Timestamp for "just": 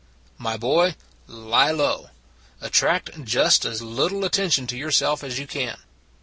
3.23-3.65